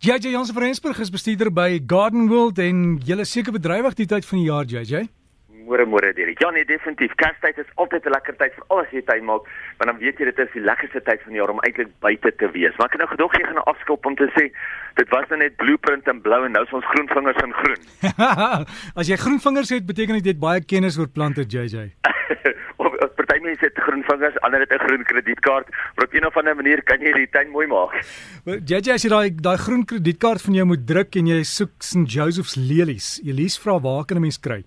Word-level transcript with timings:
JJ 0.00 0.30
Jansen 0.30 0.54
van 0.54 0.62
Rensburg 0.62 0.98
is 0.98 1.10
bestuurder 1.10 1.48
by 1.52 1.80
Garden 1.86 2.28
World 2.28 2.58
en 2.62 3.00
julle 3.02 3.24
seker 3.26 3.50
bedrywig 3.50 3.96
die 3.98 4.06
tyd 4.06 4.26
van 4.28 4.38
die 4.38 4.44
jaar 4.46 4.68
JJ. 4.70 5.08
Môre 5.66 5.86
môre 5.90 6.12
Derek. 6.14 6.38
Ja 6.38 6.52
nee, 6.54 6.62
definitief. 6.68 7.16
Kerstyd 7.18 7.58
is 7.58 7.72
altyd 7.74 8.06
'n 8.06 8.14
lekker 8.14 8.36
tyd 8.38 8.54
vir 8.54 8.64
al 8.68 8.86
jy 8.92 9.02
tyd 9.02 9.24
maak, 9.26 9.50
want 9.78 9.90
dan 9.90 9.98
weet 9.98 10.22
jy 10.22 10.30
dit 10.30 10.38
is 10.38 10.54
die 10.54 10.62
lekkerste 10.62 11.02
tyd 11.02 11.18
van 11.22 11.32
die 11.34 11.40
jaar 11.40 11.50
om 11.50 11.58
eintlik 11.66 11.90
buite 11.98 12.30
te 12.30 12.50
wees. 12.54 12.76
Maar 12.78 12.86
ek 12.86 12.94
het 12.94 13.02
nou 13.02 13.10
gedog 13.10 13.34
jy 13.34 13.44
gaan 13.44 13.58
'n 13.58 13.70
afskop 13.74 14.06
om 14.06 14.14
te 14.14 14.30
sê 14.38 14.44
dit 14.94 15.08
was 15.10 15.28
nou 15.28 15.38
net 15.38 15.56
blueprint 15.56 16.06
en 16.06 16.22
blou 16.22 16.44
en 16.44 16.52
nou 16.52 16.62
is 16.62 16.72
ons 16.72 16.90
groen 16.94 17.08
vingers 17.08 17.42
in 17.42 17.52
groen. 17.52 17.82
as 19.00 19.08
jy 19.08 19.16
groen 19.16 19.40
vingers 19.40 19.70
het, 19.70 19.86
beteken 19.86 20.14
dit 20.14 20.24
jy 20.24 20.30
het 20.30 20.40
baie 20.40 20.62
kennis 20.62 20.98
oor 20.98 21.08
plante 21.10 21.42
JJ. 21.42 21.90
party 23.38 23.46
mense 23.46 23.64
het 23.64 23.78
groen 23.78 24.02
vingers, 24.02 24.40
ander 24.40 24.60
het 24.60 24.72
'n 24.72 24.86
groen 24.86 25.04
kredietkaart, 25.04 25.68
maar 25.94 26.04
op 26.04 26.14
een 26.14 26.26
of 26.26 26.36
ander 26.36 26.56
manier 26.56 26.82
kan 26.82 27.00
jy 27.00 27.12
die 27.12 27.28
tuin 27.30 27.50
mooi 27.50 27.66
maak. 27.66 27.92
JJ 28.44 28.92
as 28.92 29.02
jy 29.02 29.08
daai 29.10 29.30
daai 29.34 29.56
groen 29.56 29.84
kredietkaart 29.84 30.42
van 30.42 30.54
jou 30.54 30.66
moet 30.66 30.86
druk 30.86 31.16
en 31.16 31.26
jy 31.26 31.42
soek 31.42 31.70
St 31.78 32.06
Joseph's 32.06 32.56
lelies. 32.56 33.20
Elise 33.24 33.60
vra 33.60 33.80
waar 33.80 34.04
kan 34.04 34.16
'n 34.16 34.20
mens 34.20 34.40
kry? 34.40 34.64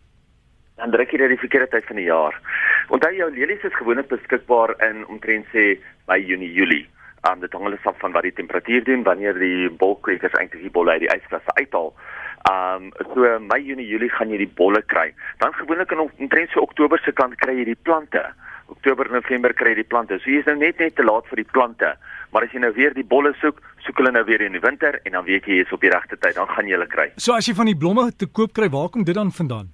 Dan 0.77 0.91
druk 0.91 1.11
jy 1.11 1.17
dit 1.17 1.29
die 1.29 1.37
verkeerde 1.37 1.67
tyd 1.67 1.85
van 1.85 1.95
die 1.95 2.05
jaar. 2.05 2.33
Onthou 2.89 3.13
jou 3.13 3.31
lelies 3.31 3.63
is 3.63 3.75
gewoonlik 3.75 4.07
beskikbaar 4.07 4.75
in 4.89 5.05
omtrent 5.07 5.45
sê 5.53 5.79
by 6.07 6.17
Junie 6.17 6.53
Julie. 6.53 6.87
Um 7.29 7.39
dit 7.39 7.53
hang 7.53 7.65
alles 7.65 7.85
af 7.85 7.99
van 7.99 8.11
wat 8.11 8.23
die 8.23 8.33
temperatuur 8.33 8.83
doen 8.83 9.03
wanneer 9.03 9.33
die 9.33 9.69
bolkwekers 9.69 10.33
eintlik 10.33 10.61
die 10.61 10.71
bolle 10.71 10.91
uit 10.91 11.01
die 11.01 11.15
ysklasse 11.15 11.53
uithaal. 11.53 11.93
Um 12.49 12.91
so 13.13 13.39
Mei, 13.39 13.61
Junie, 13.61 13.87
Julie 13.87 14.09
gaan 14.09 14.29
jy 14.29 14.37
die 14.37 14.53
bolle 14.55 14.81
kry. 14.81 15.13
Dan 15.37 15.53
gewoonlik 15.53 15.91
in 15.91 15.99
omtrent 15.99 16.49
so 16.49 16.59
Oktober 16.61 16.99
se 16.99 17.11
kant 17.11 17.35
kry 17.35 17.53
jy 17.59 17.65
die 17.65 17.81
plante. 17.83 18.33
Oktober 18.71 19.11
November 19.11 19.53
kry 19.53 19.73
jy 19.73 19.81
die 19.81 19.89
plante. 19.91 20.17
So 20.23 20.31
jy 20.31 20.41
is 20.41 20.47
nou 20.49 20.57
net 20.61 20.79
net 20.79 20.95
te 20.95 21.05
laat 21.05 21.27
vir 21.31 21.43
die 21.43 21.49
plante. 21.51 21.91
Maar 22.31 22.47
as 22.47 22.55
jy 22.55 22.63
nou 22.63 22.71
weer 22.77 22.95
die 22.95 23.07
bolle 23.07 23.33
soek, 23.41 23.59
soek 23.85 23.99
hulle 23.99 24.13
nou 24.15 24.23
weer 24.29 24.45
in 24.45 24.55
die 24.55 24.63
winter 24.63 24.99
en 25.03 25.17
dan 25.17 25.27
weet 25.27 25.49
jy 25.49 25.59
jy 25.59 25.67
is 25.67 25.75
op 25.75 25.83
die 25.83 25.91
regte 25.91 26.17
tyd, 26.17 26.37
dan 26.39 26.49
gaan 26.53 26.69
jy 26.69 26.77
hulle 26.77 26.89
kry. 26.91 27.11
So 27.19 27.35
as 27.35 27.49
jy 27.49 27.57
van 27.57 27.71
die 27.71 27.77
blomme 27.77 28.09
te 28.15 28.29
koop 28.31 28.55
kry, 28.55 28.71
waar 28.71 28.89
kom 28.93 29.03
dit 29.07 29.17
dan 29.17 29.33
vandaan? 29.35 29.69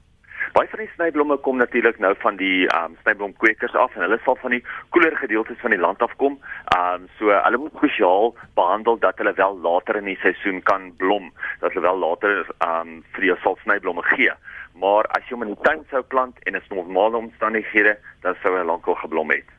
Baie 0.58 0.70
van 0.72 0.80
die 0.82 0.94
snyblomme 0.96 1.36
kom 1.46 1.60
natuurlik 1.62 2.00
nou 2.02 2.16
van 2.18 2.38
die 2.40 2.66
ehm 2.66 2.86
um, 2.90 2.94
snyblomkweekers 3.04 3.76
af 3.78 3.94
en 3.94 4.02
hulle 4.02 4.18
sal 4.24 4.38
van 4.42 4.56
die 4.56 4.64
koeler 4.96 5.14
gedeeltes 5.22 5.60
van 5.62 5.76
die 5.76 5.78
land 5.80 6.02
af 6.02 6.16
kom. 6.18 6.40
Ehm 6.74 7.04
um, 7.04 7.06
so 7.20 7.30
hulle 7.30 7.60
moet 7.62 7.76
spesiaal 7.78 8.34
behandel 8.58 8.98
dat 9.04 9.22
hulle 9.22 9.36
wel 9.38 9.60
later 9.68 10.00
in 10.02 10.10
die 10.10 10.18
seisoen 10.24 10.64
kan 10.72 10.88
blom, 10.98 11.30
dat 11.62 11.76
hulle 11.76 11.86
wel 11.86 12.02
later 12.06 12.42
ehm 12.58 12.90
um, 12.96 13.04
vir 13.14 13.30
jou 13.30 13.38
sal 13.44 13.60
snyblomme 13.68 14.08
gee. 14.16 14.34
Maar 14.82 15.06
as 15.20 15.30
jy 15.30 15.38
hom 15.38 15.46
in 15.46 15.54
die 15.54 15.68
tuin 15.70 15.86
sou 15.94 16.02
plant 16.16 16.42
en 16.50 16.58
is 16.58 16.74
normale 16.74 17.22
omstandighede, 17.22 17.94
dan 18.26 18.42
sou 18.42 18.58
hy 18.58 18.66
lankal 18.66 18.98
geblom 19.04 19.38
het. 19.38 19.57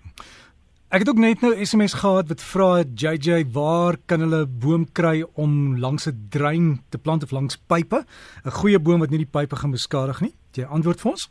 Ek 0.88 1.02
het 1.04 1.08
ook 1.12 1.18
net 1.20 1.42
nou 1.44 1.50
SMS 1.52 1.92
gehad 2.00 2.30
wat 2.32 2.40
vra 2.40 2.68
JJ 2.80 3.42
waar 3.52 3.98
kan 4.08 4.22
hulle 4.24 4.46
boom 4.48 4.86
kry 4.96 5.20
om 5.36 5.76
langs 5.76 6.08
'n 6.08 6.16
drein 6.32 6.80
te 6.88 6.98
plant 6.98 7.22
of 7.22 7.30
langs 7.30 7.58
pipe? 7.60 7.98
'n 8.44 8.50
Goeie 8.50 8.80
boom 8.80 9.00
wat 9.00 9.10
nie 9.10 9.18
die 9.18 9.32
pipe 9.38 9.56
gaan 9.56 9.70
beskadig 9.70 10.20
nie. 10.20 10.32
Jy 10.56 10.64
antwoord 10.64 11.00
vir 11.00 11.10
ons? 11.10 11.28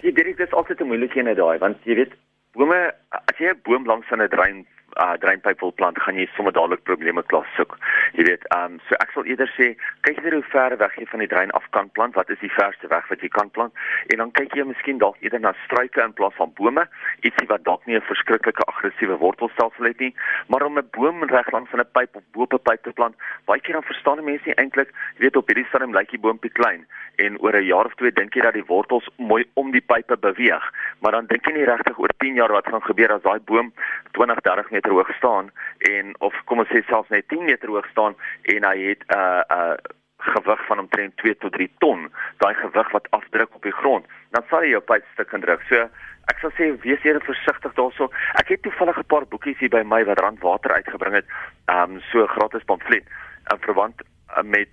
Jy 0.00 0.12
dit 0.12 0.40
is 0.40 0.52
altyd 0.52 0.80
'n 0.80 0.86
moeilike 0.86 1.18
een 1.18 1.36
daai 1.36 1.58
want 1.58 1.76
jy 1.84 1.94
weet 1.94 2.12
bome 2.54 2.94
as 3.10 3.36
jy 3.38 3.52
'n 3.52 3.60
boom 3.64 3.84
langs 3.84 4.06
'n 4.10 4.28
drein 4.28 4.66
uh 5.04 5.14
dreinpyp 5.20 5.60
wil 5.60 5.72
plant, 5.72 5.98
gaan 5.98 6.16
jy 6.16 6.26
sommer 6.36 6.52
dadelik 6.52 6.82
probleme 6.88 7.22
klas 7.22 7.48
soek. 7.56 7.76
Jy 8.18 8.24
weet, 8.28 8.46
ehm 8.54 8.76
um, 8.76 8.80
so 8.88 8.98
ek 9.04 9.12
sal 9.14 9.28
eerder 9.28 9.50
sê, 9.56 9.74
kyk 10.06 10.22
jy 10.22 10.32
hoe 10.34 10.42
ver 10.52 10.76
weg 10.80 10.96
jy 11.00 11.06
van 11.10 11.24
die 11.24 11.30
drein 11.32 11.50
af 11.58 11.66
kan 11.76 11.90
plant, 11.98 12.14
wat 12.14 12.30
is 12.30 12.40
die 12.40 12.52
verste 12.52 12.88
weg 12.92 13.08
wat 13.10 13.20
jy 13.20 13.28
kan 13.28 13.50
plant? 13.50 13.72
En 14.12 14.22
dan 14.22 14.32
kyk 14.38 14.56
jy 14.56 14.64
miskien 14.64 14.98
dalk 15.02 15.16
eerder 15.20 15.40
na 15.40 15.52
struike 15.64 16.02
in 16.02 16.14
plaas 16.16 16.36
van 16.40 16.52
bome, 16.58 16.86
ietsie 17.22 17.48
wat 17.52 17.64
dalk 17.64 17.86
nie 17.86 17.96
'n 17.96 18.08
verskriklike 18.08 18.64
aggressiewe 18.72 19.16
wortelstelsel 19.18 19.84
het 19.84 20.00
nie, 20.00 20.14
maar 20.48 20.62
om 20.62 20.78
'n 20.78 20.88
boom 20.92 21.24
reg 21.24 21.50
langs 21.52 21.72
'n 21.72 21.84
pyp 21.92 22.16
of 22.16 22.22
bo 22.32 22.42
op 22.42 22.54
'n 22.54 22.62
pyp 22.62 22.82
te 22.82 22.92
plant, 22.92 23.14
baie 23.44 23.60
keer 23.60 23.74
dan 23.74 23.82
verstaan 23.82 24.24
mense 24.24 24.46
nie 24.46 24.54
eintlik, 24.54 24.90
jy 25.16 25.26
weet 25.26 25.36
op 25.36 25.46
hierdie 25.48 25.66
stadium 25.68 25.94
lyk 25.94 26.10
die 26.10 26.18
boompie 26.20 26.50
klein 26.50 26.86
en 27.16 27.38
oor 27.40 27.54
'n 27.56 27.64
jaar 27.64 27.86
of 27.86 27.94
twee 27.94 28.12
dink 28.12 28.34
jy 28.34 28.42
dat 28.42 28.54
die 28.54 28.66
wortels 28.66 29.08
mooi 29.16 29.44
om 29.54 29.70
die 29.70 29.80
pype 29.80 30.16
beweeg, 30.16 30.64
maar 31.00 31.12
dan 31.12 31.26
dink 31.26 31.46
jy 31.46 31.52
nie 31.52 31.64
regtig 31.64 31.98
oor 31.98 32.12
10 32.18 32.34
jaar 32.34 32.52
wat 32.52 32.66
gaan 32.66 32.82
gebeur 32.82 33.12
as 33.12 33.22
daai 33.22 33.40
boom 33.40 33.72
20, 34.12 34.40
30 34.40 34.70
meter 34.70 34.85
hoog 34.90 35.10
staan 35.16 35.50
en 35.90 36.14
of 36.18 36.34
kom 36.44 36.58
ons 36.58 36.68
sê 36.68 36.82
selfs 36.86 37.10
net 37.10 37.28
10 37.28 37.44
meter 37.44 37.68
hoog 37.68 37.86
staan 37.90 38.14
en 38.42 38.64
hy 38.64 38.76
het 38.88 39.02
'n 39.08 39.16
uh, 39.16 39.42
'n 39.50 39.70
uh, 39.70 39.94
gewig 40.16 40.66
van 40.66 40.78
omtrent 40.78 41.16
2 41.16 41.36
tot 41.36 41.52
3 41.52 41.70
ton, 41.78 42.10
daai 42.36 42.54
gewig 42.54 42.90
wat 42.90 43.10
afdruk 43.10 43.54
op 43.54 43.62
die 43.62 43.72
grond, 43.72 44.06
dan 44.30 44.42
sal 44.48 44.64
jy 44.64 44.70
jou 44.70 44.82
pyp 44.82 45.04
stukkend 45.12 45.44
druk. 45.46 45.62
So 45.68 45.88
ek 46.32 46.40
sal 46.42 46.52
sê 46.58 46.70
wees 46.82 47.04
eers 47.04 47.24
versigtig 47.28 47.76
daaroor. 47.78 48.10
Ek 48.40 48.48
het 48.48 48.62
toevallig 48.62 48.98
'n 48.98 49.10
paar 49.12 49.26
boekies 49.26 49.58
hier 49.58 49.70
by 49.70 49.82
my 49.82 50.04
wat 50.04 50.20
randwater 50.20 50.72
uitgebring 50.72 51.14
het, 51.14 51.28
ehm 51.68 51.96
um, 51.96 52.00
so 52.10 52.26
gratis 52.26 52.64
pamflet 52.64 53.06
in 53.52 53.58
verband 53.60 54.02
uh, 54.02 54.42
met 54.42 54.68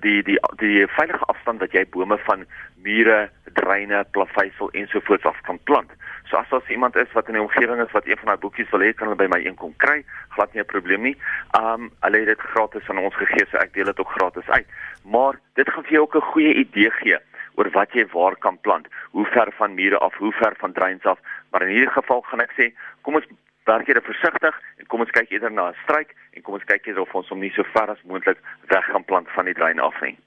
die 0.00 0.22
die 0.22 0.38
die 0.58 0.86
veilige 0.86 1.24
afstand 1.30 1.60
wat 1.60 1.72
jy 1.72 1.84
bome 1.86 2.18
van 2.18 2.44
mure, 2.82 3.30
dreine, 3.54 4.04
plaveisel 4.10 4.70
ensovoorts 4.70 5.24
af 5.24 5.40
kan 5.46 5.58
plant. 5.64 5.90
So 6.28 6.36
as 6.36 6.48
daar 6.48 6.70
iemand 6.70 6.96
is 6.96 7.12
wat 7.12 7.28
in 7.28 7.38
die 7.38 7.42
omgewing 7.42 7.82
is 7.82 7.92
wat 7.92 8.06
een 8.06 8.16
van 8.16 8.26
daai 8.26 8.40
boekies 8.42 8.70
wil 8.70 8.82
hê, 8.82 8.94
kan 8.94 9.06
hulle 9.06 9.18
by 9.20 9.28
my 9.30 9.38
een 9.44 9.54
kom 9.54 9.74
kry. 9.76 10.04
Glad 10.34 10.52
nie 10.54 10.62
'n 10.62 10.72
probleem 10.72 11.02
nie. 11.02 11.16
Um 11.60 11.90
hulle 12.00 12.18
het 12.18 12.26
dit 12.26 12.40
gratis 12.40 12.88
aan 12.88 12.98
ons 12.98 13.14
gegee, 13.14 13.46
so 13.46 13.56
ek 13.58 13.72
deel 13.74 13.84
dit 13.84 14.00
ook 14.00 14.10
gratis 14.18 14.48
uit. 14.48 14.66
Maar 15.04 15.38
dit 15.54 15.70
gaan 15.70 15.84
vir 15.84 15.92
jou 15.92 16.02
ook 16.02 16.16
'n 16.16 16.30
goeie 16.32 16.54
idee 16.54 16.90
gee 16.90 17.18
oor 17.54 17.70
wat 17.70 17.92
jy 17.92 18.06
waar 18.12 18.36
kan 18.36 18.58
plant, 18.60 18.86
hoe 19.10 19.26
ver 19.26 19.52
van 19.52 19.74
mure 19.74 19.98
af, 19.98 20.14
hoe 20.14 20.32
ver 20.32 20.54
van 20.58 20.72
dreins 20.72 21.04
af. 21.04 21.18
Maar 21.50 21.62
in 21.62 21.68
hierdie 21.68 21.92
geval 21.92 22.20
gaan 22.20 22.40
ek 22.40 22.52
sê, 22.58 22.74
kom 23.02 23.14
ons 23.14 23.26
werk 23.64 23.88
eerder 23.88 24.02
versigtig 24.02 24.60
en 24.78 24.86
kom 24.86 25.00
ons 25.00 25.10
kyk 25.10 25.30
eerder 25.30 25.52
na 25.52 25.68
'n 25.68 25.76
struik 25.82 26.14
en 26.32 26.42
kom 26.42 26.54
ons 26.54 26.64
kyk 26.64 26.86
eerder 26.86 27.02
of 27.02 27.14
ons 27.14 27.28
hom 27.28 27.40
nie 27.40 27.52
so 27.52 27.62
ver 27.62 27.90
as 27.90 28.02
moontlik 28.02 28.38
weg 28.68 28.84
gaan 28.84 29.04
plant 29.04 29.28
van 29.30 29.44
die 29.44 29.54
drein 29.54 29.80
af 29.80 30.00
nie. 30.00 30.18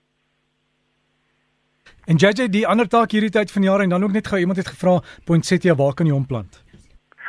En 2.06 2.16
JJ 2.16 2.50
die 2.50 2.68
ander 2.68 2.88
taak 2.88 3.12
hierdie 3.12 3.30
tyd 3.30 3.52
van 3.52 3.62
die 3.62 3.70
jaar 3.70 3.82
en 3.82 3.90
dan 3.90 4.04
ook 4.04 4.12
net 4.12 4.28
gou 4.28 4.40
iemand 4.40 4.58
het 4.58 4.68
gevra 4.68 5.00
poinsettia 5.26 5.76
waar 5.76 5.94
kan 5.94 6.06
jy 6.06 6.14
hom 6.14 6.26
plant? 6.26 6.64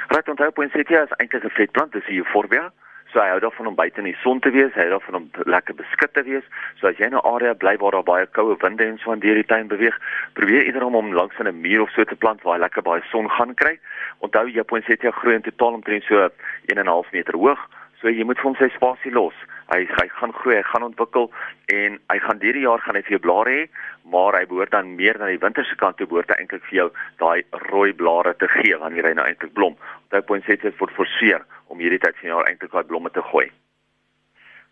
Right 0.09 0.29
onthou 0.29 0.51
poinsettia 0.51 1.03
is 1.03 1.17
eintlik 1.17 1.45
'n 1.45 1.51
vetplant, 1.51 1.93
dis 1.93 2.09
'n 2.09 2.17
euphorbia. 2.21 2.73
So 3.13 3.19
hy 3.19 3.29
hou 3.33 3.41
daarvan 3.43 3.67
om 3.67 3.75
buite 3.75 3.99
in 3.99 4.07
die 4.07 4.19
son 4.23 4.39
te 4.39 4.51
wees, 4.55 4.71
hy 4.75 4.85
hou 4.87 4.91
daarvan 4.91 5.15
om 5.19 5.25
lekker 5.51 5.75
beskut 5.75 6.13
te 6.15 6.23
wees. 6.23 6.45
So 6.79 6.87
as 6.87 6.99
jy 6.99 7.07
in 7.11 7.15
'n 7.15 7.27
area 7.27 7.55
bly 7.55 7.77
waar 7.77 7.91
daar 7.91 8.07
baie 8.07 8.27
koue 8.27 8.57
winde 8.63 8.85
en 8.85 8.99
so 8.99 9.11
aan 9.11 9.19
deur 9.19 9.35
die 9.35 9.47
tuin 9.53 9.67
beweeg, 9.67 9.97
probeer 10.35 10.63
eerder 10.65 10.85
om 10.85 10.95
hom 10.95 11.13
langs 11.13 11.35
'n 11.39 11.61
muur 11.61 11.83
of 11.83 11.91
so 11.91 12.05
te 12.05 12.17
plant 12.17 12.43
waar 12.43 12.55
hy 12.55 12.61
lekker 12.61 12.83
baie 12.83 13.03
son 13.11 13.29
gaan 13.31 13.55
kry. 13.55 13.79
Onthou 14.21 14.47
jy 14.47 14.63
poinsettia 14.63 15.11
groei 15.11 15.35
in 15.35 15.43
totaal 15.43 15.73
omtrent 15.73 16.05
so 16.05 16.31
1.5 16.67 17.13
meter 17.13 17.35
hoog. 17.35 17.59
So 18.01 18.09
jy 18.09 18.25
moet 18.25 18.39
vir 18.39 18.45
hom 18.45 18.57
sy 18.57 18.69
spasie 18.69 19.13
los. 19.13 19.35
Hy 19.71 19.85
hy 19.87 20.07
gaan 20.19 20.33
groei, 20.35 20.57
hy 20.57 20.67
gaan 20.67 20.87
ontwikkel 20.89 21.29
en 21.75 21.99
hy 22.11 22.19
gaan 22.25 22.41
hierdie 22.43 22.65
jaar 22.65 22.83
gaan 22.83 22.99
hy 22.99 23.05
vir 23.07 23.17
jou 23.17 23.23
blare 23.27 23.53
hê, 23.55 23.67
maar 24.13 24.35
hy 24.39 24.45
behoort 24.51 24.75
dan 24.75 24.97
meer 24.99 25.19
na 25.21 25.29
die 25.31 25.39
winterse 25.43 25.77
kant 25.79 25.99
toe 25.99 26.09
behoort 26.11 26.33
eintlik 26.35 26.65
vir 26.71 26.79
jou 26.81 26.89
daai 27.23 27.45
rooi 27.71 27.93
blare 27.95 28.35
te 28.41 28.49
gee 28.57 28.79
wanneer 28.83 29.11
hy 29.11 29.15
nou 29.19 29.27
eintlik 29.29 29.55
blom. 29.55 29.79
Daai 30.11 30.27
poinsettia 30.27 30.75
word 30.81 30.97
forceer 30.99 31.47
om 31.71 31.79
hierdie 31.79 32.03
tyd 32.03 32.19
van 32.19 32.27
die 32.27 32.35
jaar 32.35 32.51
eintlik 32.51 32.75
daai 32.75 32.89
blomme 32.91 33.15
te 33.15 33.23
gooi. 33.31 33.47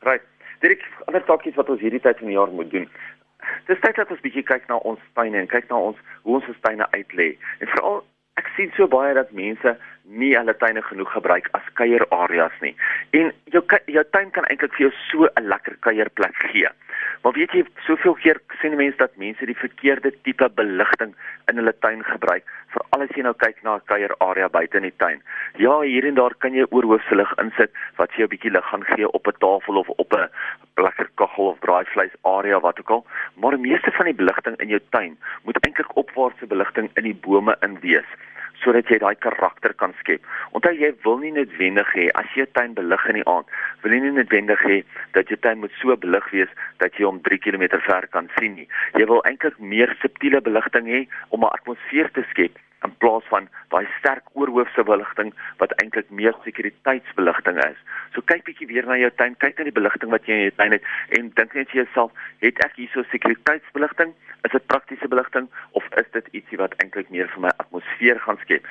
Right. 0.07 0.27
Dit 0.63 0.75
is 0.75 1.07
ander 1.07 1.23
taakies 1.27 1.57
wat 1.59 1.71
ons 1.71 1.83
hierdie 1.83 2.03
tyd 2.03 2.19
van 2.19 2.31
die 2.31 2.39
jaar 2.39 2.51
moet 2.51 2.71
doen. 2.75 2.89
Dis 3.71 3.81
tyd 3.85 3.97
dat 4.01 4.11
ons 4.11 4.23
bietjie 4.25 4.43
kyk 4.47 4.67
na 4.69 4.81
ons 4.89 5.03
tuine 5.15 5.39
en 5.39 5.51
kyk 5.51 5.69
na 5.71 5.79
ons 5.91 5.99
hoe 6.25 6.39
ons 6.41 6.49
ons 6.51 6.63
tuine 6.67 6.87
uitlê. 6.97 7.29
En 7.63 7.71
veral 7.75 8.01
ek 8.39 8.51
sien 8.57 8.73
so 8.77 8.87
baie 8.87 9.15
dat 9.15 9.33
mense 9.33 9.77
nie 10.09 10.33
hulle 10.37 10.55
tuine 10.57 10.83
genoeg 10.83 11.11
gebruik 11.13 11.49
as 11.59 11.65
kuierareas 11.81 12.55
nie. 12.65 12.75
En 13.13 13.33
jou 13.53 13.63
jou 13.93 14.05
tuin 14.17 14.31
kan 14.33 14.47
eintlik 14.49 14.75
vir 14.77 14.89
jou 14.89 14.93
so 15.11 15.29
'n 15.37 15.49
lekker 15.49 15.77
kuierplek 15.81 16.37
gee. 16.53 16.69
Maar 17.23 17.33
weet 17.33 17.53
jy, 17.53 17.65
soveel 17.87 18.15
keer 18.15 18.41
sien 18.61 18.77
mense 18.77 18.97
dat 18.97 19.17
mense 19.17 19.47
die 19.47 19.57
verkeerde 19.57 20.13
tipe 20.23 20.49
beligting 20.55 21.15
in 21.51 21.57
hulle 21.57 21.75
tuin 21.81 22.05
gebruik, 22.05 22.45
veral 22.73 23.03
as 23.03 23.17
jy 23.17 23.23
nou 23.23 23.35
kyk 23.35 23.63
na 23.63 23.75
'n 23.77 23.87
kuierarea 23.91 24.49
buite 24.49 24.77
in 24.77 24.83
die 24.83 24.97
tuin. 24.97 25.23
Ja, 25.57 25.81
hier 25.81 26.07
en 26.07 26.15
daar 26.15 26.35
kan 26.39 26.55
jy 26.55 26.67
oorhoofselig 26.71 27.33
insit 27.39 27.71
wat 27.97 28.11
vir 28.13 28.19
jou 28.19 28.29
'n 28.29 28.35
bietjie 28.35 28.51
lig 28.51 28.65
gaan 28.71 28.85
gee 28.85 29.09
op 29.09 29.27
'n 29.27 29.39
tafel 29.39 29.77
of 29.77 29.89
op 29.89 30.13
'n 30.13 30.29
lekker 30.77 31.09
kaggel 31.15 31.49
of 31.49 31.59
braaivleis 31.59 32.15
area 32.23 32.61
wat 32.61 32.79
ook 32.79 32.91
al, 32.91 33.07
maar 33.35 33.51
die 33.51 33.71
meeste 33.71 33.91
van 33.91 34.05
die 34.05 34.15
beligting 34.15 34.57
in 34.57 34.69
jou 34.69 34.81
tuin 34.91 35.19
moet 35.45 35.59
eintlik 35.67 35.97
opwaartse 35.97 36.47
beligting 36.47 36.91
in 36.95 37.03
die 37.03 37.19
bome 37.27 37.57
in 37.61 37.81
wees 37.81 38.07
sodat 38.63 38.91
jy 38.91 38.99
daai 38.99 39.15
karakter 39.17 39.75
kan 39.75 39.95
skep. 40.01 40.25
Onthou 40.53 40.75
jy 40.75 40.93
wil 41.05 41.19
nie 41.19 41.33
noodwendig 41.33 41.91
hê 41.95 42.09
as 42.15 42.27
jy 42.37 42.43
'n 42.43 42.53
tuin 42.53 42.75
belig 42.75 43.07
in 43.09 43.21
die 43.21 43.27
aand, 43.27 43.47
wil 43.83 43.93
jy 43.93 44.01
nie 44.01 44.17
noodwendig 44.19 44.63
hê 44.63 44.85
dat 45.13 45.29
jou 45.29 45.39
tuin 45.39 45.59
moet 45.59 45.73
so 45.81 45.97
belig 45.97 46.31
wees 46.31 46.53
dat 46.79 46.95
jy 46.99 47.05
hom 47.05 47.21
3 47.23 47.39
km 47.39 47.65
ver 47.89 48.07
kan 48.09 48.29
sien 48.39 48.55
nie. 48.55 48.69
Jy 48.95 49.07
wil 49.07 49.23
eintlik 49.25 49.59
meer 49.59 49.97
subtiele 50.01 50.41
beligting 50.41 50.87
hê 50.87 51.07
om 51.31 51.45
'n 51.45 51.55
atmosfeer 51.57 52.11
te 52.13 52.25
skep 52.31 52.59
in 52.87 52.95
plaas 53.03 53.27
van 53.33 53.49
daai 53.73 53.87
sterk 53.99 54.25
oorhoofse 54.33 54.85
beligting 54.85 55.33
wat 55.63 55.75
eintlik 55.83 56.11
meer 56.11 56.37
sekuriteitsbeligting 56.45 57.59
is. 57.65 57.79
So 58.15 58.23
kyk 58.31 58.45
bietjie 58.47 58.69
weer 58.71 58.87
na 58.87 58.99
jou 59.01 59.11
tuin, 59.21 59.37
kyk 59.43 59.59
na 59.59 59.69
die 59.69 59.75
beligting 59.81 60.15
wat 60.15 60.27
jy 60.27 60.39
in 60.39 60.47
jou 60.49 60.57
tuin 60.61 60.77
het 60.77 60.89
en 61.19 61.31
dink 61.41 61.55
net 61.59 61.71
vir 61.73 61.83
jouself, 61.83 62.13
het 62.45 62.65
ek 62.65 62.79
hierso 62.81 63.05
sekuriteitsbeligting? 63.11 64.15
Is 64.47 64.55
dit 64.55 64.67
praktiese 64.71 65.11
beligting 65.11 65.49
of 65.79 65.87
is 66.01 66.11
dit 66.15 66.33
ietsie 66.41 66.61
wat 66.61 66.77
eintlik 66.83 67.11
meer 67.11 67.31
vir 67.35 67.49
my 67.49 67.55
atmosfeer 67.59 68.21
gaan 68.23 68.39
skep? 68.45 68.67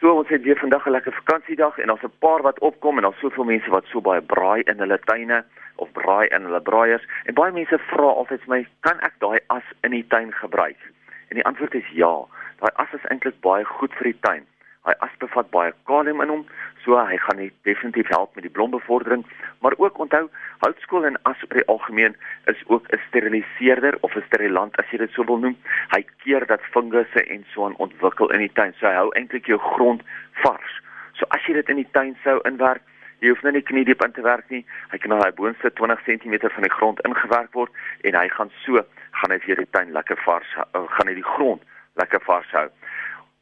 So 0.00 0.14
ons 0.16 0.28
het 0.32 0.42
weer 0.42 0.56
vandag 0.56 0.86
'n 0.86 0.90
lekker 0.96 1.12
vakansiedag 1.12 1.78
en 1.78 1.86
daar's 1.86 2.02
'n 2.02 2.18
paar 2.18 2.42
wat 2.42 2.58
opkom 2.58 2.96
en 2.96 3.02
daar's 3.02 3.20
soveel 3.20 3.44
mense 3.44 3.70
wat 3.70 3.84
so 3.86 4.00
baie 4.00 4.20
braai 4.20 4.62
in 4.62 4.78
hulle 4.78 4.98
tuine 4.98 5.44
of 5.76 5.92
braai 5.92 6.26
in 6.28 6.42
hulle 6.42 6.60
braaiers 6.60 7.04
en 7.24 7.34
baie 7.34 7.52
mense 7.52 7.78
vra 7.78 8.08
altyd 8.08 8.40
vir 8.40 8.48
my, 8.48 8.66
kan 8.80 9.00
ek 9.00 9.14
daai 9.18 9.40
as 9.46 9.62
in 9.82 9.90
die 9.90 10.06
tuin 10.08 10.32
gebruik? 10.32 10.80
En 11.28 11.36
die 11.36 11.44
antwoord 11.44 11.74
is 11.74 11.88
ja. 11.92 12.26
Daai 12.60 12.72
as 12.82 12.92
is 12.92 13.04
eintlik 13.12 13.38
baie 13.44 13.64
goed 13.64 13.94
vir 13.96 14.10
die 14.10 14.18
tuin. 14.24 14.42
Hy 14.88 14.92
as 15.04 15.12
bevat 15.20 15.48
baie 15.52 15.72
kalium 15.88 16.20
in 16.24 16.32
hom, 16.32 16.42
so 16.84 16.96
hy 16.96 17.16
gaan 17.24 17.38
net 17.40 17.54
definitief 17.68 18.08
help 18.12 18.36
met 18.36 18.44
die 18.46 18.52
blombevordering, 18.52 19.24
maar 19.64 19.76
ook 19.80 19.98
onthou, 20.04 20.22
houtskool 20.64 21.06
en 21.08 21.16
as 21.28 21.40
oor 21.46 21.56
die 21.56 21.66
algemeen 21.74 22.16
is 22.52 22.60
ook 22.66 22.88
'n 22.88 23.00
steriliseerder 23.08 23.96
of 24.00 24.16
'n 24.16 24.24
sterilant 24.28 24.76
as 24.76 24.90
jy 24.92 24.98
dit 24.98 25.12
sou 25.12 25.24
wil 25.24 25.40
noem. 25.40 25.56
Hy 25.96 26.02
keer 26.24 26.46
dat 26.46 26.70
fungusse 26.72 27.24
en 27.24 27.44
so 27.52 27.64
aan 27.64 27.76
ontwikkel 27.76 28.32
in 28.32 28.40
die 28.40 28.52
tuin. 28.52 28.74
So 28.78 28.86
hy 28.86 28.94
hou 28.94 29.10
eintlik 29.14 29.46
jou 29.46 29.58
grond 29.58 30.02
vars. 30.44 30.80
So 31.12 31.24
as 31.28 31.46
jy 31.46 31.54
dit 31.54 31.68
in 31.68 31.76
die 31.76 31.90
tuin 31.92 32.16
sou 32.24 32.40
inwerk, 32.44 32.82
jy 33.20 33.28
hoef 33.28 33.42
nou 33.42 33.52
nie 33.52 33.62
knie 33.62 33.84
diep 33.84 34.04
in 34.04 34.12
te 34.12 34.22
werk 34.22 34.50
nie. 34.50 34.64
Hy 34.90 34.98
kan 34.98 35.10
nou 35.10 35.20
hy 35.20 35.32
boonste 35.32 35.72
20 35.72 36.00
cm 36.04 36.48
van 36.48 36.62
die 36.62 36.76
grond 36.76 37.00
ingewerk 37.00 37.52
word 37.52 37.72
en 38.00 38.14
hy 38.14 38.28
gaan 38.28 38.50
so 38.64 38.84
gaan 39.10 39.30
hy 39.30 39.38
vir 39.38 39.56
die 39.56 39.70
tuin 39.70 39.92
lekker 39.92 40.16
vars 40.24 40.48
gaan 40.72 41.08
hy 41.08 41.14
die 41.14 41.32
grond 41.36 41.62
lekker 41.98 42.22
vars 42.26 42.50
hou. 42.52 42.68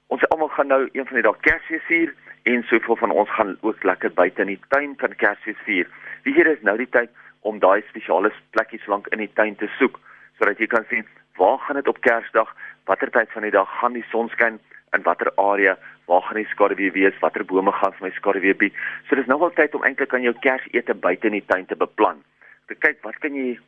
Ons 0.09 0.25
almal 0.33 0.49
gaan 0.49 0.71
nou 0.73 0.83
een 0.93 1.07
van 1.07 1.19
die 1.19 1.27
dae 1.27 1.45
Kersfees 1.45 1.85
vier 1.89 2.15
en 2.49 2.63
soveel 2.71 2.97
van 2.97 3.11
ons 3.11 3.31
gaan 3.37 3.57
ook 3.61 3.85
lekker 3.85 4.13
buite 4.17 4.43
in 4.43 4.55
die 4.55 4.61
tuin 4.69 4.97
kan 4.97 5.17
Kersfees 5.21 5.61
vier. 5.67 5.89
Wie 6.25 6.35
hier 6.35 6.49
is 6.49 6.63
nou 6.63 6.77
die 6.81 6.89
tyd 6.89 7.11
om 7.41 7.61
daai 7.61 7.83
spesiale 7.89 8.33
plekkies 8.57 8.87
lank 8.87 9.07
in 9.13 9.23
die 9.25 9.33
tuin 9.35 9.57
te 9.57 9.69
soek 9.79 10.01
sodat 10.39 10.61
jy 10.63 10.69
kan 10.71 10.87
sien 10.89 11.07
waar 11.39 11.59
gaan 11.59 11.79
dit 11.79 11.89
op 11.89 12.01
Kersdag, 12.01 12.51
watter 12.87 13.11
tyd 13.11 13.31
van 13.35 13.47
die 13.47 13.55
dag 13.55 13.71
gaan 13.81 13.95
die 13.95 14.07
son 14.11 14.29
skyn 14.35 14.59
in 14.97 15.05
watter 15.07 15.31
area, 15.37 15.77
waar 16.11 16.23
gaan 16.27 16.41
die 16.41 16.49
skaduwee 16.51 16.91
wees, 16.93 17.19
watter 17.23 17.45
bome 17.45 17.73
gaan 17.73 17.95
vir 17.99 18.09
my 18.09 18.13
skaduwee 18.17 18.55
bied. 18.59 18.77
So 19.07 19.19
dis 19.19 19.29
nou 19.31 19.39
al 19.45 19.55
tyd 19.59 19.75
om 19.77 19.85
eintlik 19.87 20.15
aan 20.15 20.27
jou 20.27 20.35
Kersete 20.43 20.95
buite 20.95 21.31
in 21.31 21.39
die 21.39 21.45
tuin 21.47 21.67
te 21.71 21.79
beplan. 21.79 22.23
Te 22.67 22.75
kyk 22.75 23.03
wat 23.07 23.19
kan 23.23 23.37
jy 23.37 23.59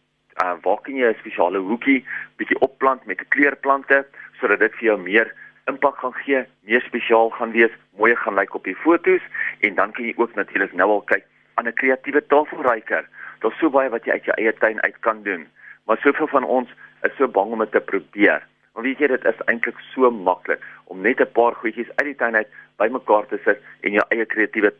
uh, 0.42 0.54
waar 0.62 0.80
kan 0.82 0.94
jy 0.94 1.10
'n 1.10 1.20
spesiale 1.20 1.58
hoekie 1.58 2.04
bietjie 2.36 2.60
opplant 2.60 3.06
met 3.06 3.28
kleurplante 3.28 4.06
sodat 4.40 4.58
dit 4.58 4.74
vir 4.78 4.84
jou 4.84 4.98
meer 4.98 5.34
impak 5.70 5.98
gaan 6.02 6.14
gee, 6.24 6.44
meer 6.66 6.82
spesiaal 6.82 7.30
gaan 7.30 7.52
wees, 7.52 7.72
mooier 7.98 8.16
gaan 8.16 8.34
lyk 8.34 8.54
op 8.54 8.64
die 8.64 8.76
fotos 8.76 9.22
en 9.60 9.74
dan 9.74 9.92
kan 9.92 10.04
jy 10.04 10.14
ook 10.16 10.34
natuurlik 10.34 10.72
nou 10.72 10.88
al 10.90 11.04
kyk 11.12 11.24
aan 11.54 11.68
'n 11.68 11.80
kreatiewe 11.80 12.26
tafelryker. 12.26 13.04
Daar's 13.40 13.58
so 13.58 13.70
baie 13.70 13.90
wat 13.90 14.04
jy 14.04 14.12
uit 14.12 14.24
jou 14.24 14.36
eie 14.36 14.52
tuin 14.52 14.82
uit 14.82 14.98
kan 15.00 15.22
doen. 15.22 15.48
Maar 15.86 15.98
soveel 15.98 16.26
van 16.26 16.44
ons 16.44 16.68
is 17.02 17.16
so 17.16 17.28
bang 17.28 17.52
om 17.52 17.58
dit 17.58 17.72
te 17.72 17.80
probeer. 17.80 18.46
Maar 18.74 18.82
weet 18.82 18.98
jy 18.98 19.06
dit 19.06 19.24
is 19.24 19.44
eintlik 19.44 19.78
so 19.92 20.10
maklik 20.10 20.60
om 20.84 21.00
net 21.00 21.20
'n 21.20 21.32
paar 21.32 21.54
goedjies 21.54 21.90
uit 21.96 22.06
die 22.06 22.14
tuin 22.14 22.36
uit 22.36 22.48
bymekaar 22.76 23.26
te 23.26 23.38
sit 23.44 23.58
en 23.80 23.92
jou 23.92 24.04
eie 24.08 24.26
kreatiewe 24.26 24.72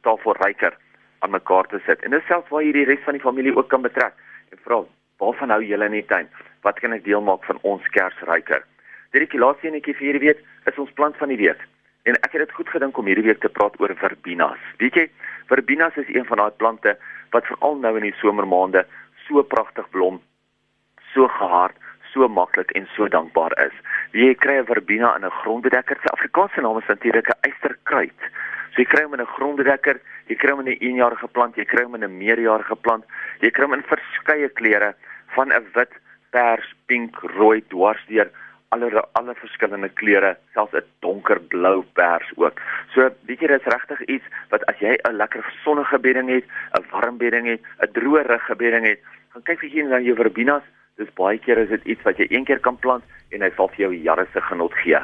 tafelryker 0.00 0.76
aan 1.18 1.30
mekaar 1.30 1.66
te 1.66 1.80
sit. 1.86 2.02
En 2.02 2.10
dit 2.10 2.22
selfs 2.26 2.48
waar 2.48 2.62
jy 2.62 2.72
die 2.72 2.84
res 2.84 3.04
van 3.04 3.12
die 3.12 3.22
familie 3.22 3.56
ook 3.56 3.68
kan 3.68 3.82
betrek 3.82 4.14
vra, 4.64 4.84
"Waarvan 5.18 5.50
hou 5.50 5.62
julle 5.62 5.84
in 5.84 5.92
die 5.92 6.06
tuin? 6.06 6.28
Wat 6.62 6.80
kan 6.80 6.92
ek 6.92 7.04
deel 7.04 7.20
maak 7.20 7.44
van 7.44 7.58
ons 7.62 7.88
kersryker?" 7.88 8.62
Dit 9.12 9.22
is 9.22 9.40
laaste 9.40 9.66
enetjie 9.66 9.94
vir 9.94 10.06
hierdie 10.06 10.26
week 10.28 10.38
is 10.66 10.78
ons 10.78 10.92
plant 10.92 11.16
van 11.16 11.28
die 11.28 11.36
week. 11.36 11.60
En 12.08 12.14
ek 12.14 12.32
het 12.32 12.40
dit 12.46 12.52
goed 12.52 12.68
gedink 12.68 12.96
om 12.98 13.06
hierdie 13.06 13.24
week 13.24 13.40
te 13.40 13.48
praat 13.48 13.80
oor 13.80 13.94
verbinas. 13.94 14.58
Weet 14.78 14.94
jy, 14.94 15.10
verbinas 15.46 15.96
is 15.96 16.08
een 16.08 16.24
van 16.24 16.36
daai 16.36 16.50
plante 16.50 16.96
wat 17.30 17.46
veral 17.46 17.76
nou 17.76 17.96
in 17.96 18.02
die 18.02 18.18
somermaande 18.20 18.86
so 19.26 19.42
pragtig 19.42 19.88
blom, 19.90 20.20
so 21.12 21.28
gehard, 21.28 21.76
so 22.12 22.28
maklik 22.28 22.72
en 22.78 22.88
so 22.96 23.08
dankbaar 23.08 23.54
is. 23.66 23.76
Jy 24.12 24.34
kry 24.34 24.58
'n 24.58 24.66
verbina 24.66 25.14
in 25.16 25.24
'n 25.24 25.38
grondbedekker, 25.42 25.96
sy 26.00 26.08
Afrikaanse 26.12 26.60
naam 26.60 26.78
is 26.78 26.88
natuurlik 26.88 27.28
'n 27.28 27.40
eysterkruid. 27.48 28.20
So 28.72 28.82
jy 28.82 28.88
kry 28.88 29.04
hom 29.04 29.14
in 29.14 29.20
'n 29.20 29.34
grondbedekker, 29.36 30.00
jy 30.28 30.36
kry 30.36 30.50
hom 30.50 30.60
in 30.60 30.72
'n 30.72 30.80
eenjarige 30.80 31.28
plant, 31.28 31.56
jy 31.56 31.64
kry 31.64 31.84
hom 31.84 31.94
in 31.94 32.04
'n 32.04 32.18
meerjarige 32.18 32.76
plant, 32.76 33.04
jy 33.40 33.50
kry 33.50 33.64
hom 33.64 33.74
in 33.74 33.82
verskeie 33.82 34.48
kleure 34.48 34.94
van 35.36 35.52
'n 35.52 35.66
wit, 35.74 35.92
pers, 36.30 36.74
pink, 36.86 37.16
rooi 37.36 37.62
dwarsdeur 37.68 38.30
alle 38.72 39.04
alle 39.12 39.34
verskillende 39.34 39.88
kleure, 40.00 40.36
selfs 40.54 40.74
'n 40.74 40.84
donkerblou 41.04 41.84
pers 41.98 42.28
ook. 42.36 42.60
So 42.94 43.10
weet 43.26 43.40
jy 43.40 43.48
dis 43.48 43.72
regtig 43.76 44.00
iets 44.08 44.26
wat 44.50 44.64
as 44.70 44.78
jy 44.80 44.96
'n 44.96 45.16
lekker 45.16 45.44
sonnige 45.64 45.98
bedding 45.98 46.28
het, 46.28 46.44
'n 46.78 46.84
warm 46.90 47.16
bedding 47.18 47.46
het, 47.46 47.60
'n 47.80 47.92
droë 47.92 48.22
rug 48.26 48.56
bedding 48.56 48.86
het, 48.86 49.00
gaan 49.32 49.42
kyk 49.42 49.60
vir 49.60 49.84
na 49.84 49.98
jou 50.00 50.16
verbinas. 50.16 50.62
Dis 50.96 51.12
baie 51.14 51.38
keer 51.38 51.58
is 51.58 51.68
dit 51.68 51.84
iets 51.84 52.02
wat 52.02 52.16
jy 52.16 52.26
een 52.30 52.44
keer 52.44 52.60
kan 52.60 52.76
plant 52.76 53.04
en 53.30 53.42
hy 53.42 53.50
sal 53.56 53.68
vir 53.68 53.80
jou 53.84 53.92
jare 53.94 54.26
se 54.32 54.40
genot 54.40 54.74
gee. 54.74 55.00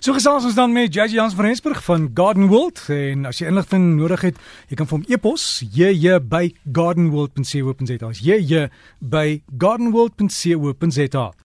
So 0.00 0.14
gesels 0.16 0.44
ons 0.48 0.56
dan 0.58 0.72
met 0.72 0.94
JJ 0.94 1.18
Jans 1.18 1.34
van 1.34 1.44
Rensburg 1.44 1.84
van 1.84 2.10
Garden 2.14 2.46
World 2.52 2.82
en 2.92 3.26
as 3.30 3.40
jy 3.40 3.50
inligting 3.50 3.96
nodig 3.96 4.20
het, 4.30 4.40
jy 4.70 4.78
kan 4.78 4.88
vir 4.88 4.98
hom 4.98 5.08
e-pos 5.08 5.46
jj 5.74 6.18
by 6.22 6.50
gardenworld.co.za. 6.72 8.12
Jj 8.20 8.68
by 9.00 9.40
gardenworld.co.za. 9.58 11.26